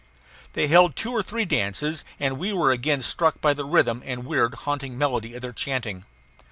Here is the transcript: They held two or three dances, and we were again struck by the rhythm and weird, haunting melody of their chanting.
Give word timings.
They 0.53 0.65
held 0.65 0.95
two 0.95 1.11
or 1.11 1.21
three 1.21 1.45
dances, 1.45 2.03
and 2.19 2.39
we 2.39 2.51
were 2.51 2.71
again 2.71 3.03
struck 3.03 3.39
by 3.39 3.53
the 3.53 3.65
rhythm 3.65 4.01
and 4.03 4.25
weird, 4.25 4.55
haunting 4.55 4.97
melody 4.97 5.35
of 5.35 5.43
their 5.43 5.53
chanting. 5.53 6.05